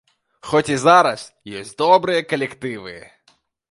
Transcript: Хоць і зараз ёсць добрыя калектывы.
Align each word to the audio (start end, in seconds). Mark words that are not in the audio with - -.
Хоць 0.51 0.69
і 0.69 0.77
зараз 0.85 1.27
ёсць 1.61 1.77
добрыя 1.85 2.27
калектывы. 2.35 3.01